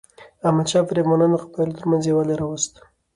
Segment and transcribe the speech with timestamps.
[0.47, 2.73] احمدشاه بابا د افغانو قبایلو ترمنځ یووالی راوست.